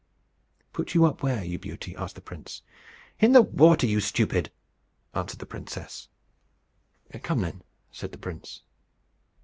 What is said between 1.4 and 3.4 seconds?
you beauty?" asked the prince. "In